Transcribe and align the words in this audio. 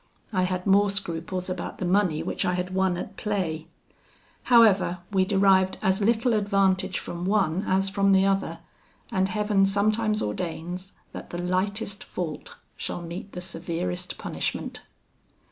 I 0.33 0.45
had 0.45 0.65
more 0.65 0.89
scruples 0.89 1.47
about 1.47 1.77
the 1.77 1.85
money 1.85 2.23
which 2.23 2.43
I 2.43 2.55
had 2.55 2.73
won 2.73 2.97
at 2.97 3.17
play. 3.17 3.67
However, 4.45 4.97
we 5.11 5.25
derived 5.25 5.77
as 5.83 6.01
little 6.01 6.33
advantage 6.33 6.97
from 6.97 7.23
one 7.23 7.63
as 7.67 7.87
from 7.87 8.11
the 8.11 8.25
other; 8.25 8.61
and 9.11 9.29
Heaven 9.29 9.63
sometimes 9.67 10.23
ordains 10.23 10.93
that 11.11 11.29
the 11.29 11.37
lightest 11.37 12.03
fault 12.03 12.55
shall 12.75 13.03
meet 13.03 13.33
the 13.33 13.41
severest 13.41 14.17
punishment. 14.17 14.81